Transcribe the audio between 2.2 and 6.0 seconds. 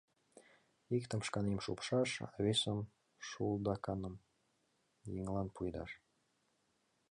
а весым, шулдаканым,— еҥлан пуэдаш.